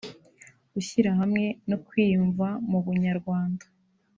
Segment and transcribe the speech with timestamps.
[0.73, 3.65] gushyira hamwe no kwiyumva mu Bunyarwanda